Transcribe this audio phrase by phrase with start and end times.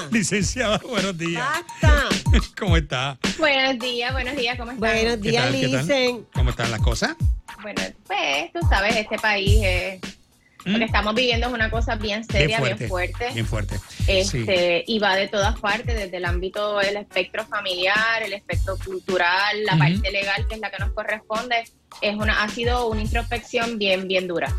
[0.10, 1.44] Licenciada, buenos días.
[1.80, 2.08] Basta.
[2.58, 3.18] ¿Cómo está?
[3.38, 4.92] Buenos días, buenos días, ¿cómo están?
[4.92, 5.52] Buenos ¿Qué días?
[5.52, 6.26] Licen.
[6.34, 7.16] ¿Cómo están las cosas?
[7.62, 10.00] Bueno, pues tú sabes, este país, eh,
[10.64, 10.78] lo Mm.
[10.78, 13.30] que estamos viviendo es una cosa bien seria, bien fuerte.
[13.32, 13.76] Bien fuerte.
[14.06, 19.64] Este, y va de todas partes, desde el ámbito del espectro familiar, el espectro cultural,
[19.64, 21.64] la parte legal, que es la que nos corresponde,
[22.02, 24.54] es una, ha sido una introspección bien, bien dura.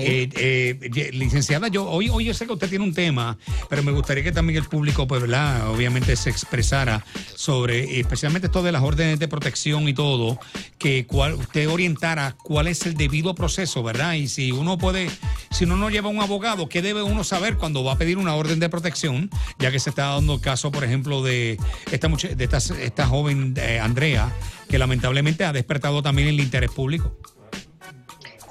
[0.00, 3.38] Eh, eh, licenciada, yo hoy, hoy yo sé que usted tiene un tema,
[3.68, 5.70] pero me gustaría que también el público, pues, ¿verdad?
[5.70, 7.04] Obviamente se expresara
[7.34, 10.38] sobre, especialmente esto de las órdenes de protección y todo,
[10.78, 14.14] que cuál, usted orientara cuál es el debido proceso, ¿verdad?
[14.14, 15.08] Y si uno puede,
[15.50, 18.34] si uno no lleva un abogado, ¿qué debe uno saber cuando va a pedir una
[18.34, 19.30] orden de protección?
[19.58, 21.58] Ya que se está dando el caso, por ejemplo, de
[21.92, 24.32] esta, mucha- de esta, esta joven eh, Andrea,
[24.68, 27.16] que lamentablemente ha despertado también el interés público.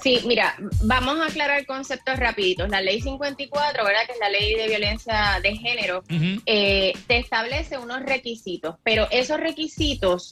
[0.01, 2.69] Sí, mira, vamos a aclarar conceptos rapiditos.
[2.69, 4.05] La ley 54, ¿verdad?
[4.05, 6.03] Que es la ley de violencia de género,
[6.45, 10.31] eh, te establece unos requisitos, pero esos requisitos,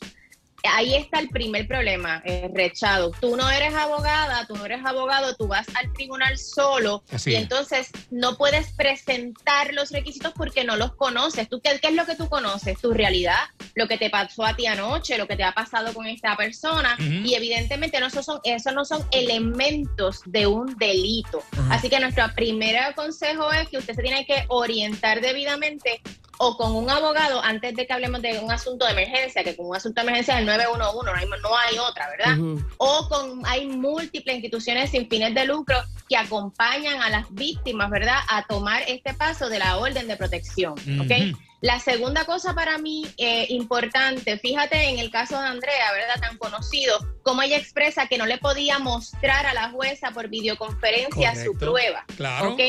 [0.67, 3.11] ahí está el primer problema, eh, rechado.
[3.19, 7.35] Tú no eres abogada, tú no eres abogado, tú vas al tribunal solo Así y
[7.35, 7.43] es.
[7.43, 11.49] entonces no puedes presentar los requisitos porque no los conoces.
[11.49, 12.79] ¿Tú qué, qué es lo que tú conoces?
[12.79, 13.39] Tu realidad,
[13.75, 16.95] lo que te pasó a ti anoche, lo que te ha pasado con esta persona
[16.99, 21.43] y evidentemente no, esos, son, esos no son elementos de un delito.
[21.69, 26.01] Así que nuestro primer consejo es que usted se tiene que orientar debidamente
[26.45, 29.65] o con un abogado antes de que hablemos de un asunto de emergencia, que con
[29.67, 32.37] un asunto de emergencia es el 911, no hay, no hay otra, ¿verdad?
[32.77, 38.19] O con hay múltiples instituciones sin fines de lucro que acompañan a las víctimas, ¿verdad?
[38.29, 41.35] A tomar este paso de la orden de protección, ¿ok?
[41.65, 46.21] La segunda cosa para mí eh, importante, fíjate en el caso de Andrea, ¿verdad?
[46.21, 51.33] Tan conocido, como ella expresa que no le podía mostrar a la jueza por videoconferencia
[51.43, 52.05] su prueba.
[52.17, 52.53] Claro.
[52.53, 52.59] ¿ok?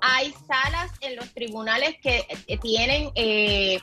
[0.00, 3.78] Hay salas en los tribunales que eh, tienen eh,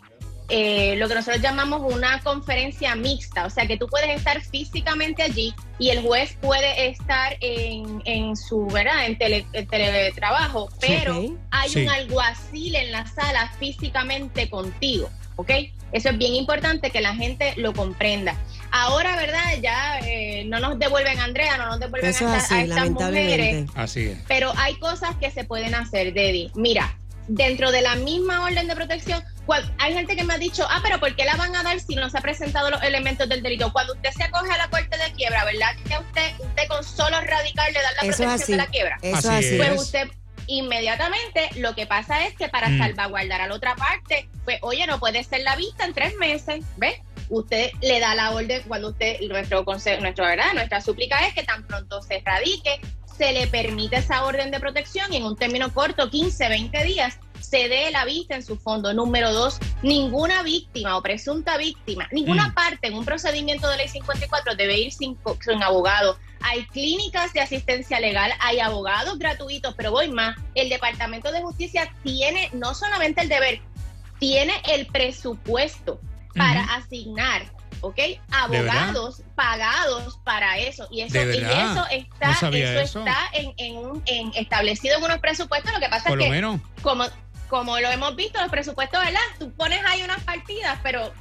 [0.49, 5.23] eh, lo que nosotros llamamos una conferencia mixta, o sea que tú puedes estar físicamente
[5.23, 9.05] allí y el juez puede estar en, en su, ¿verdad?
[9.07, 11.83] En, tele- en teletrabajo, pero hay Sí.
[11.83, 15.51] un alguacil en la sala físicamente contigo, ¿ok?
[15.91, 18.35] Eso es bien importante que la gente lo comprenda.
[18.71, 19.43] Ahora, ¿verdad?
[19.61, 23.69] Ya eh, no nos devuelven a Andrea, no nos devuelven Eso a, estas mujeres.
[23.75, 24.17] Así es.
[24.27, 26.51] pero hay cosas que se pueden hacer, Dedi.
[26.55, 26.97] Mira,
[27.29, 30.79] dentro de la misma orden de protección, cual- hay gente que me ha dicho, ah,
[30.83, 33.41] pero ¿por qué la van a dar si no se han presentado los elementos del
[33.41, 33.73] delito?
[33.73, 35.75] Cuando usted se acoge a la corte de quiebra, ¿verdad?
[35.87, 38.51] Que usted, usted con solo radical le da la Eso protección así.
[38.51, 38.97] de la quiebra.
[39.01, 39.45] Eso así.
[39.47, 39.57] es.
[39.57, 40.07] Pues usted
[40.67, 42.77] inmediatamente lo que pasa es que para Mm.
[42.79, 46.63] salvaguardar a la otra parte, pues oye, no puede ser la vista en tres meses,
[46.77, 46.99] ¿ves?
[47.29, 51.43] Usted le da la orden cuando usted, nuestro consejo, nuestra verdad, nuestra súplica es que
[51.43, 52.79] tan pronto se radique,
[53.17, 57.17] se le permite esa orden de protección y en un término corto, 15, 20 días,
[57.49, 58.93] se dé la vista en su fondo.
[58.93, 62.53] Número dos, ninguna víctima o presunta víctima, ninguna Mm.
[62.53, 66.17] parte en un procedimiento de ley 54 debe ir sin, sin abogado.
[66.41, 70.35] Hay clínicas de asistencia legal, hay abogados gratuitos, pero voy más.
[70.55, 73.61] El Departamento de Justicia tiene no solamente el deber,
[74.19, 75.99] tiene el presupuesto
[76.35, 77.97] para asignar, ¿ok?
[78.31, 80.87] Abogados pagados para eso.
[80.91, 82.99] Y eso, ¿De y eso está, No eso eso.
[82.99, 85.71] está en, en un, en, establecido en unos presupuestos.
[85.73, 86.59] Lo que pasa Por es que menos.
[86.81, 87.05] como,
[87.49, 89.19] como lo hemos visto, los presupuestos, ¿verdad?
[89.39, 91.11] Tú pones ahí unas partidas, pero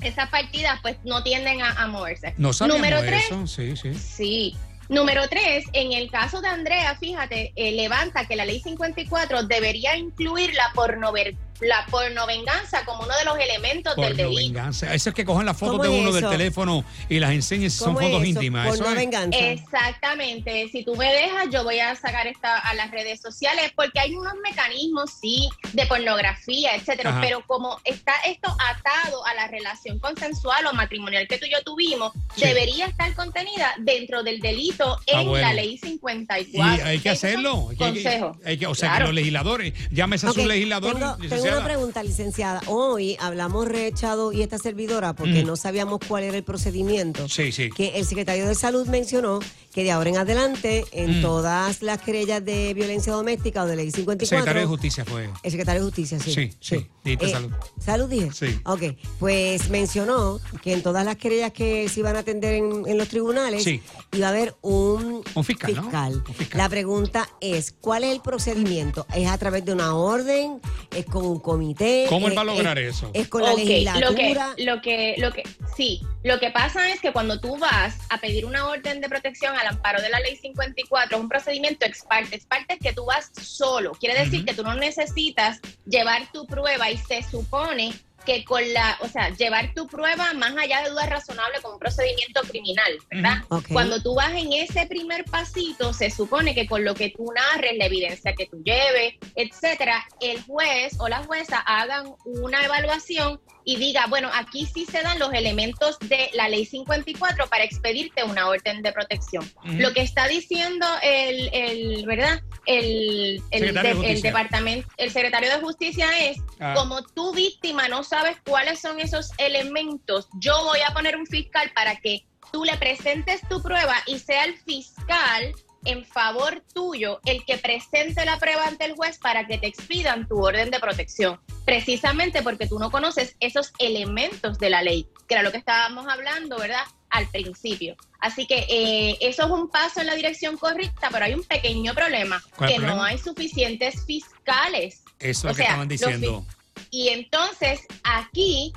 [0.00, 2.34] esas partidas pues no tienden a, a moverse.
[2.36, 3.46] No Número tres, eso.
[3.46, 3.94] Sí, sí.
[3.94, 4.56] Sí.
[4.88, 9.96] Número tres, en el caso de Andrea, fíjate, eh, levanta que la ley 54 debería
[9.96, 14.36] incluir la pornover la pornovenganza como uno de los elementos del delito.
[14.36, 14.94] venganza.
[14.94, 17.70] Eso es que cogen las fotos ¿Cómo de es uno del teléfono y las enseñen
[17.70, 18.30] si son ¿Cómo es fotos eso?
[18.30, 18.66] íntimas.
[18.66, 19.38] Por Eso no es- venganza.
[19.38, 20.68] Exactamente.
[20.72, 24.14] Si tú me dejas, yo voy a sacar esta a las redes sociales porque hay
[24.14, 27.10] unos mecanismos, sí, de pornografía, etcétera.
[27.10, 27.20] Ajá.
[27.20, 31.62] Pero como está esto atado a la relación consensual o matrimonial que tú y yo
[31.64, 32.42] tuvimos, Sí.
[32.44, 35.46] debería estar contenida dentro del delito en Ah, bueno.
[35.48, 36.84] la ley Y 54.
[36.86, 37.68] hay que hacerlo.
[37.70, 38.36] Hay que- hay que- Consejos.
[38.44, 39.04] hay que- o sea, Claro.
[39.04, 40.94] que los legisladores, llámese a Ok, su legislador.
[40.94, 41.49] tengo, tengo licenciada.
[41.56, 42.60] Una pregunta, licenciada.
[42.66, 45.46] Hoy hablamos Rechado y esta servidora porque Mm.
[45.46, 47.28] no sabíamos cuál era el procedimiento.
[47.28, 47.70] Sí, sí.
[47.70, 49.40] Que el secretario de Salud mencionó
[49.72, 51.22] que de ahora en adelante, en Mm.
[51.22, 54.38] todas las querellas de violencia doméstica o de ley 54.
[54.38, 55.30] Secretario de Justicia fue.
[55.42, 56.32] El secretario de Justicia, sí.
[56.32, 57.52] Sí, sí, dijiste salud.
[57.78, 58.30] Salud dije.
[58.32, 58.60] Sí.
[58.64, 58.82] Ok,
[59.18, 63.08] pues mencionó que en todas las querellas que se iban a atender en, en los
[63.08, 63.80] tribunales Sí.
[64.12, 65.82] iba a haber un, Un fiscal, ¿no?
[65.82, 66.58] Un fiscal.
[66.58, 69.06] La pregunta es, ¿cuál es el procedimiento?
[69.14, 70.60] ¿Es a través de una orden?
[70.94, 72.06] ¿Es con un comité?
[72.08, 73.10] ¿Cómo él ¿Es- va a lograr es- eso?
[73.14, 74.54] ¿Es con la Ok, lo que, legislatura?
[74.58, 75.42] lo que, lo que,
[75.76, 79.54] Sí, lo que pasa es que cuando tú vas a pedir una orden de protección
[79.60, 82.36] al amparo de la ley 54, es un procedimiento ex parte.
[82.36, 83.92] Ex parte es que tú vas solo.
[83.92, 88.96] Quiere decir que tú no necesitas llevar tu prueba y se supone que con la,
[89.00, 93.44] o sea, llevar tu prueba más allá de duda razonable con un procedimiento criminal, ¿verdad?
[93.72, 97.76] Cuando tú vas en ese primer pasito, se supone que con lo que tú narres,
[97.78, 103.76] la evidencia que tú lleves, etcétera, el juez o la jueza hagan una evaluación y
[103.76, 108.48] diga, bueno, aquí sí se dan los elementos de la ley 54 para expedirte una
[108.48, 109.50] orden de protección.
[109.64, 112.40] Lo que está diciendo el, el ¿verdad?
[112.66, 114.30] El, el, Secretario de de- el Justicia.
[114.30, 116.74] departamento, el secretario de justicia es Ah.
[116.76, 121.70] como tú víctima no sabes cuáles son esos elementos, yo voy a poner un fiscal
[121.74, 125.54] para que tú le presentes tu prueba y sea el fiscal
[125.84, 130.26] en favor tuyo el que presente la prueba ante el juez para que te expidan
[130.28, 135.34] tu orden de protección, precisamente porque tú no conoces esos elementos de la ley, que
[135.34, 136.82] era lo que estábamos hablando, ¿verdad?
[137.10, 137.96] Al principio.
[138.18, 141.94] Así que eh, eso es un paso en la dirección correcta, pero hay un pequeño
[141.94, 142.96] problema, ¿Cuál que problema?
[142.96, 145.04] no hay suficientes fiscales.
[145.20, 146.44] Eso es lo que estaban los diciendo.
[146.90, 148.72] Y entonces aquí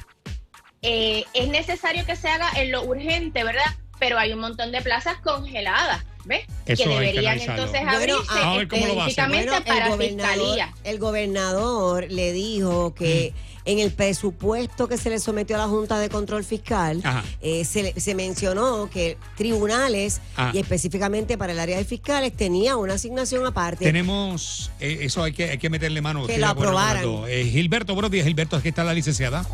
[0.81, 3.63] eh, es necesario que se haga en lo urgente, ¿verdad?
[3.99, 6.45] Pero hay un montón de plazas congeladas, ¿ves?
[6.65, 8.61] Eso que deberían entonces Bueno, abrirse hacer.
[8.73, 10.73] específicamente Bueno, para el fiscalía.
[10.83, 13.52] el gobernador le dijo que Mm.
[13.65, 17.01] En el presupuesto que se le sometió a la Junta de Control Fiscal
[17.41, 20.51] eh, se, se mencionó que tribunales Ah.
[20.53, 23.85] y específicamente para el área de fiscales tenía una asignación aparte.
[23.85, 26.25] Tenemos, eh, eso hay que, hay que meterle mano.
[26.25, 27.05] Que lo aprobaran.
[27.27, 29.45] Eh, Gilberto, buenos días, Gilberto, aquí está la licenciada.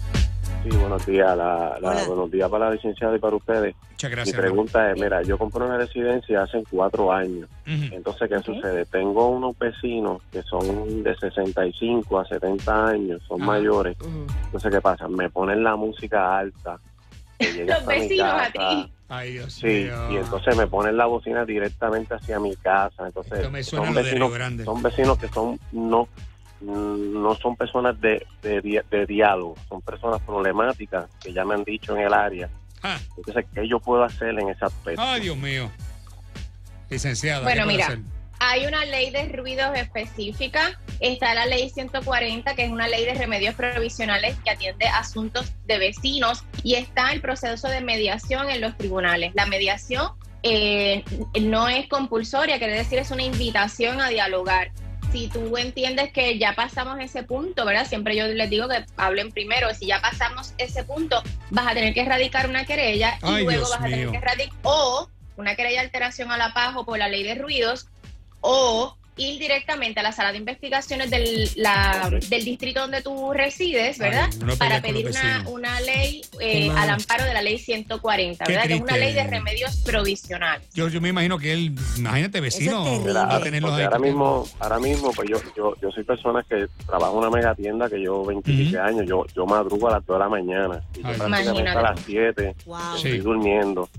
[0.63, 1.37] Sí, buenos días.
[1.37, 3.75] La, la- buenos días para la licenciada y para ustedes.
[3.91, 4.37] Muchas Mi gracias.
[4.37, 7.49] pregunta es, mira, yo compré una residencia hace cuatro años.
[7.65, 8.85] Entonces, ¿qué sucede?
[8.85, 13.95] Tengo unos vecinos que son de 65 a 70 años, son mayores.
[14.45, 15.07] Entonces, ¿qué pasa?
[15.07, 16.79] Me ponen la música alta.
[17.39, 18.93] Los mi vecinos a ti.
[19.07, 20.11] Ay, Dios Sí, mío.
[20.11, 23.05] y entonces me ponen la bocina directamente hacia mi casa.
[23.07, 24.65] Entonces, Esto me suena son vecinos, Grande.
[24.65, 26.07] son vecinos que son no
[26.61, 31.63] no son personas de, de, di- de diálogo, son personas problemáticas que ya me han
[31.63, 32.49] dicho en el área.
[32.83, 35.01] Ah, Entonces, ¿qué yo puedo hacer en ese aspecto?
[35.01, 35.69] ay, Dios mío.
[36.89, 37.43] Licenciada.
[37.43, 37.85] Bueno, ¿qué puede mira.
[37.87, 37.99] hacer?
[38.41, 43.13] Hay una ley de ruidos específica, está la ley 140, que es una ley de
[43.15, 48.77] remedios provisionales que atiende asuntos de vecinos, y está el proceso de mediación en los
[48.77, 49.33] tribunales.
[49.35, 50.13] La mediación
[50.43, 51.03] eh,
[51.41, 54.71] no es compulsoria, quiere decir es una invitación a dialogar.
[55.11, 57.87] Si tú entiendes que ya pasamos ese punto, ¿verdad?
[57.87, 59.73] Siempre yo les digo que hablen primero.
[59.73, 63.49] Si ya pasamos ese punto, vas a tener que erradicar una querella y Ay, luego
[63.49, 66.85] Dios vas a tener que erradicar o una querella de alteración a la paz o
[66.85, 67.87] por la ley de ruidos
[68.41, 73.97] o ir directamente a la sala de investigaciones del, la- del distrito donde tú resides,
[73.97, 74.29] ¿verdad?
[74.47, 78.67] Ay, Para pedir una, una ley eh, al amparo de la ley 140, Qué ¿verdad?
[78.67, 80.67] Que es una ley de remedios provisionales.
[80.73, 83.83] Yo, yo me imagino que él, imagínate, vecino, es va a tenerlos ahí.
[83.83, 87.53] ahora mismo, ahora mismo, pues yo, yo, yo soy persona que trabajo en una mega
[87.55, 88.87] tienda que llevo 27 Ujú.
[88.87, 91.77] años, yo, yo madrugo a las 2 de la mañana, y yo prácticamente Imagínate.
[91.77, 92.79] a las 7 Wow.
[92.97, 93.07] Sí.
[93.07, 93.89] estoy durmiendo.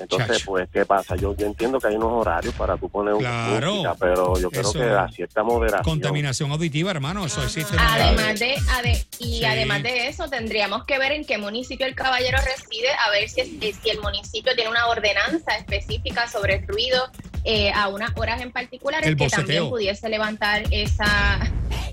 [0.00, 0.46] Entonces, Chacho.
[0.46, 1.16] pues, ¿qué pasa?
[1.16, 3.72] Yo, yo entiendo que hay unos horarios para tú poner Claro.
[3.74, 5.82] música, pero yo creo que a cierta moderación.
[5.84, 7.76] Contaminación auditiva, hermano, eso existe.
[7.78, 9.44] Además de, ade- y Sí.
[9.44, 13.40] además de eso, tendríamos que ver en qué municipio el caballero reside, a ver si,
[13.40, 17.10] es- si el municipio tiene una ordenanza específica sobre el ruido
[17.44, 19.44] eh, a unas horas en particular El que boceteo.
[19.44, 21.38] también pudiese levantar esa,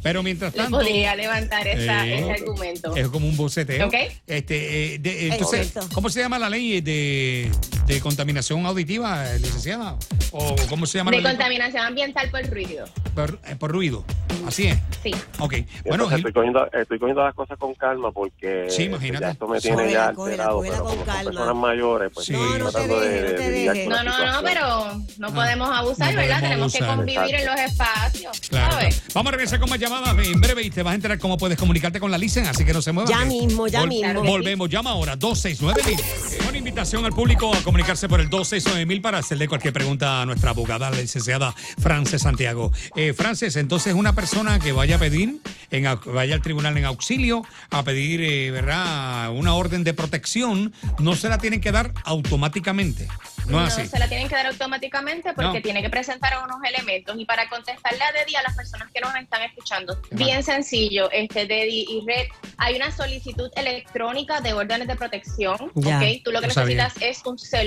[0.02, 2.96] Pero mientras le tanto, podría levantar esa, Eh, ese argumento.
[2.96, 3.88] es como un boceteo.
[3.88, 3.94] ¿Ok?
[4.28, 5.90] Este, eh, de- entonces, Exacto.
[5.94, 7.50] ¿cómo se llama la ley de,
[7.86, 9.96] de contaminación auditiva, eh, licenciada?
[10.32, 11.26] ¿O cómo se llama De ley?
[11.26, 12.86] contaminación ambiental por ruido.
[13.14, 14.04] Por, eh, por ruido.
[14.46, 14.78] Así es.
[15.02, 15.12] Sí.
[15.40, 15.54] Ok.
[15.86, 19.26] Bueno, entonces estoy cogiendo, estoy cogiendo las cosas con calma porque Sí, eh, imagínate.
[19.26, 21.32] ya esto me Cógela, tiene ya alterado, cógela pero con como son calma.
[21.32, 22.34] personas mayores, pues Sí.
[22.34, 25.28] No, no te tratando de- no de te con la No, no, no, pero no
[25.28, 26.40] Ah, podemos abusar, no ¿verdad?
[26.42, 26.80] podemos Tenemos que
[27.16, 28.40] convivir en los espacios.
[28.50, 28.72] Claro.
[28.74, 29.04] ¿sabes?
[29.14, 31.58] Vamos a regresar con más llamadas en breve y te vas a enterar cómo puedes
[31.58, 33.12] comunicarte con la licen, así que no se muevan.
[33.12, 34.22] Ya mismo, ya mismo.
[34.24, 36.48] Volvemos, llama ahora 269 mil.
[36.50, 40.26] Una invitación al público a comunicarse por el 269 mil para hacerle cualquier pregunta a
[40.26, 42.72] nuestra abogada, la licenciada Frances Santiago.
[42.96, 45.42] Eh, Frances, entonces una persona que vaya a pedir,
[45.72, 47.42] en, vaya al tribunal en auxilio
[47.72, 49.30] a pedir, eh, ¿verdad?
[49.32, 53.10] Una orden de protección, no se la tienen que dar automáticamente.
[53.50, 53.86] No así.
[53.86, 55.62] se la tienen que dar automáticamente porque No.
[55.62, 57.16] tiene que presentar unos elementos.
[57.20, 61.12] Y para contestarle a Dedi a las personas que nos están escuchando, Qué bien sencillo,
[61.12, 62.28] este Dedi y Red,
[62.58, 65.58] hay una solicitud electrónica de órdenes de protección.
[65.76, 65.98] Ya.
[66.00, 66.04] ¿ok?
[66.24, 66.86] Tú lo que No sabía.
[66.86, 67.65] necesitas es un celular.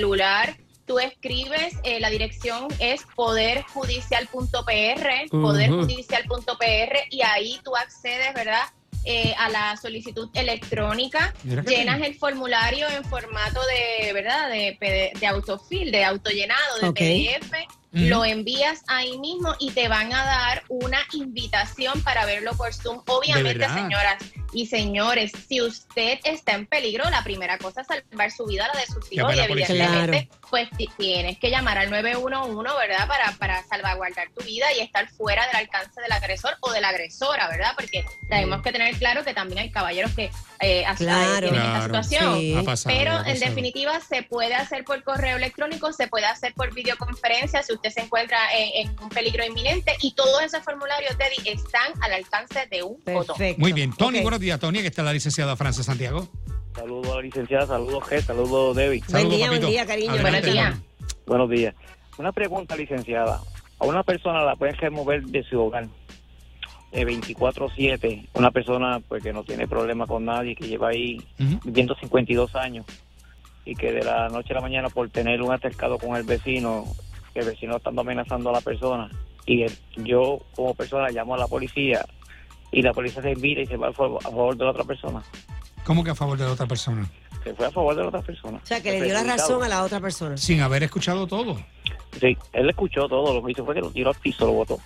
[0.85, 8.63] Tú escribes, eh, la dirección es poderjudicial.pr, poderjudicial.pr, y ahí tú accedes, ¿verdad?
[9.05, 14.49] eh, a la solicitud electrónica, llenas el formulario en formato de, ¿verdad?
[14.49, 16.91] De, PD de autofill, de autollenado, de.
[16.91, 17.51] PDF,
[17.91, 23.01] lo envías ahí mismo y te van a dar una invitación para verlo por Zoom.
[23.07, 24.17] Obviamente, señoras
[24.53, 28.79] y señores, si usted está en peligro, la primera cosa es salvar su vida, la
[28.79, 33.07] de sus hijos, y evidentemente, pues ti- tienes que llamar al 911, ¿verdad?
[33.07, 36.89] Para, para salvaguardar tu vida y estar fuera del alcance del agresor o de la
[36.89, 37.73] agresora, ¿verdad?
[37.75, 41.49] Porque tenemos que tener claro que también hay caballeros que eh, Claro.
[41.49, 42.37] tienen esta situación.
[42.39, 42.55] Sí.
[42.57, 46.73] Ha pasado, Pero en definitiva se puede hacer por correo electrónico, se puede hacer por
[46.73, 51.49] videoconferencia si usted se encuentra en, en un peligro inminente y todos esos formularios, Teddy,
[51.49, 53.35] están al alcance de un botón.
[53.57, 53.93] Muy bien.
[53.93, 54.19] Tony.
[54.39, 56.25] Buenos días, Tony, que está la licenciada Frances Santiago.
[56.73, 58.99] Saludos a la licenciada, saludos G, saludos Debbie.
[58.99, 60.11] Buen Saludos, día, buen día, cariño.
[60.11, 60.71] Adelante, Buenos días.
[60.73, 61.23] Tony.
[61.27, 61.75] Buenos días.
[62.17, 63.41] Una pregunta, licenciada.
[63.79, 65.87] A una persona la pueden remover de su hogar
[66.93, 68.29] de 24-7.
[68.33, 71.59] Una persona pues que no tiene problema con nadie, que lleva ahí Ujú.
[71.65, 72.85] viviendo 52 años
[73.65, 76.85] y que de la noche a la mañana por tener un altercado con el vecino,
[77.33, 79.09] que el vecino estando amenazando a la persona
[79.45, 82.05] y el- yo como persona llamo a la policía
[82.71, 84.83] y la policía se mira y se va a favor, a favor de la otra
[84.83, 85.23] persona.
[85.83, 87.09] ¿Cómo que a favor de la otra persona?
[87.43, 88.59] Se fue a favor de la otra persona.
[88.61, 90.37] O sea, que le dio la razón a la otra persona.
[90.37, 91.57] Sin haber escuchado todo.
[92.19, 94.79] Sí, él escuchó todo, lo que hizo fue que lo tiró al piso, lo botó.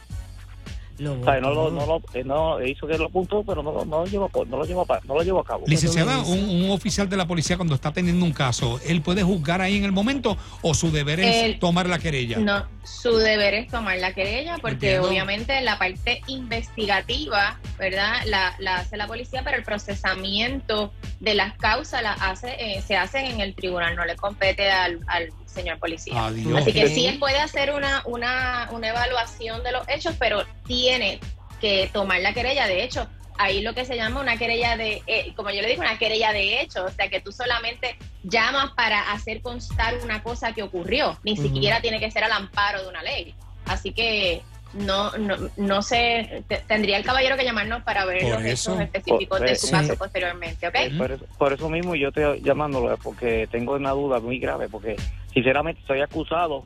[1.04, 3.72] Lo O sea, no lo, no lo, eh, no, hizo que lo apuntó, pero no,
[3.72, 5.64] lo- no lo llevó, no lo llevó, a pa- no lo llevó a cabo.
[5.68, 9.62] Licenciada, un, un oficial de la policía cuando está teniendo un caso, ¿él puede juzgar
[9.62, 12.38] ahí en el momento o su deber es El- tomar la querella?
[12.40, 15.08] No, su deber es tomar la querella porque Entiendo.
[15.10, 18.14] obviamente la parte investigativa, ¿verdad?
[18.26, 22.96] La, la hace la policía, pero el procesamiento de las causas la hace, eh, se
[22.96, 26.26] hace en el tribunal, no le compete al, al señor policía.
[26.26, 26.62] Adiós.
[26.62, 31.20] Así que sí él puede hacer una, una, una evaluación de los hechos, pero tiene
[31.62, 32.68] que tomar la querella.
[32.68, 33.08] De hecho,
[33.38, 36.34] ahí lo que se llama una querella de, eh, como yo le digo, una querella
[36.34, 41.18] de hechos, o sea que tú solamente llamas para hacer constar una cosa que ocurrió,
[41.24, 43.36] ni siquiera tiene que ser al amparo de una ley.
[43.66, 44.42] Así que
[44.74, 48.72] no, no, no sé, te- tendría el caballero que llamarnos para ver Por los eso.
[48.74, 49.72] hechos específicos de su Sí.
[49.74, 50.76] caso posteriormente, ¿ok?
[50.98, 54.96] Por eso, por eso mismo yo estoy llamándolo, porque tengo una duda muy grave, porque
[55.34, 56.64] sinceramente estoy acusado,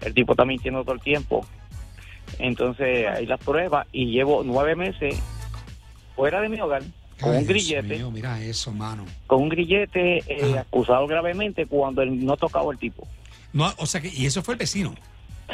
[0.00, 1.44] el tipo está mintiendo todo el tiempo,
[2.38, 5.20] entonces hay las pruebas y llevo nueve meses
[6.16, 6.82] fuera de mi hogar
[7.20, 9.04] con Ay, un grillete, mío, mira eso, mano.
[9.26, 13.06] con un grillete eh, acusado gravemente cuando él no tocaba el tipo.
[13.52, 14.94] No, o sea que, y eso fue el vecino.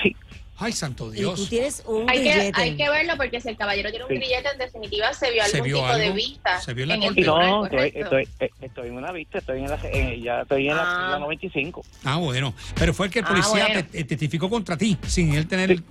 [0.02, 0.14] Sí,
[0.58, 1.34] Ay, santo Y Dios.
[1.34, 2.60] tú tienes un Hay que, grillete.
[2.62, 4.16] hay que verlo porque si el caballero tiene un Sí.
[4.16, 6.60] grillete, en definitiva se vio Se algún vio tipo de algo, vista.
[6.60, 7.20] se vio en la corte.
[7.22, 10.76] no, estoy, estoy, eh, estoy en una vista, estoy en la, eh, ya estoy en
[10.76, 11.04] la, Ah.
[11.06, 11.84] en la 95.
[12.04, 12.54] Ah, bueno.
[12.74, 13.74] Pero fue el que el Ah, policía bueno.
[13.90, 15.76] te- te testificó contra ti, sin él tener.
[15.76, 15.84] Sí.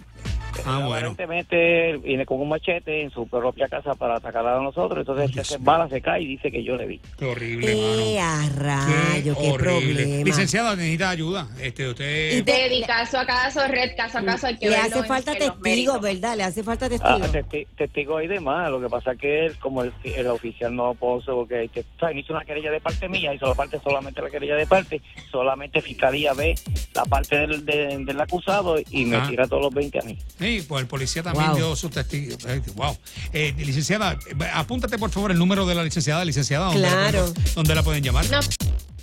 [0.66, 0.94] Ah, bueno.
[1.12, 5.32] Aparentemente él viene con un machete en su propia casa para atacar a nosotros, entonces
[5.32, 5.66] Dios se mío.
[5.66, 7.02] bala, se cae y dice que yo le vi.
[7.18, 8.54] Qué horrible, ¡Eh, mano.
[8.58, 9.36] rayo!
[9.40, 10.04] ¡Qué, horrible.
[10.04, 10.24] problema!
[10.24, 11.48] Licenciada, necesita ayuda.
[11.62, 12.44] Este, Y usted.
[12.46, 16.02] te- Teddy, caso a caso, red, caso a caso, hay que Le hace falta méritos.
[16.02, 16.38] ¿verdad?
[16.38, 17.32] Le hace falta Ah, testigos.
[17.34, 20.94] testi- testigo y demás, lo que pasa es que él, como el, el oficial no
[20.96, 24.22] puso, porque que, o sea, hizo una querella de parte mía, hizo la parte solamente
[24.22, 26.56] la querella de parte, solamente fiscalía ve
[26.94, 29.26] la parte del, de- del acusado y me Ah.
[29.30, 30.18] tira todos los 20 a mí.
[30.46, 31.56] Sí, pues el policía también Wow.
[31.56, 32.38] dio su testigo.
[32.48, 32.96] Eh, Wow.
[33.34, 34.18] Eh, licenciada, eh,
[34.54, 36.24] apúntate por favor el número de la licenciada.
[36.24, 37.26] Licenciada, ¿dónde, Claro.
[37.28, 38.26] la, pueden- dónde la pueden llamar?
[38.30, 38.40] No,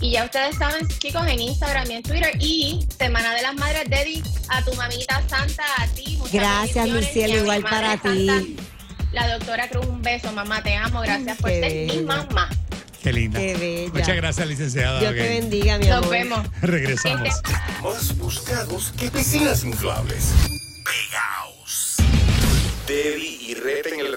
[0.00, 2.32] Y ya ustedes saben, chicos, en Instagram y en Twitter.
[2.40, 6.16] Y Semana de las Madres, Dedi, a tu mamita santa, a ti.
[6.18, 8.26] muchas Gracias, mi cielo, mi igual para ti.
[8.26, 8.62] santa,
[9.12, 11.02] La doctora Cruz, un beso, mamá, te amo.
[11.02, 12.48] Gracias por ser mi mamá.
[13.02, 13.38] Qué linda.
[13.40, 13.92] Qué bella.
[13.92, 15.00] Muchas gracias, licenciada.
[15.00, 15.18] Dios Ok.
[15.18, 16.10] te bendiga, mi Nos amor.
[16.10, 16.46] vemos.
[16.62, 17.28] Regresamos.
[17.82, 20.28] Más buscados que piscinas inflables.
[20.84, 21.96] Pegaos.
[22.86, 24.12] Debbie y Rete en el